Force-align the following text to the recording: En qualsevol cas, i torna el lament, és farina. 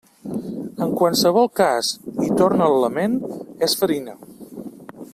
En 0.85 0.95
qualsevol 1.01 1.51
cas, 1.59 1.91
i 2.29 2.31
torna 2.41 2.71
el 2.73 2.81
lament, 2.87 3.21
és 3.69 3.77
farina. 3.83 4.21